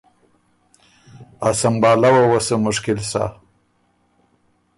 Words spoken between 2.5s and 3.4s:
مشکل سۀ۔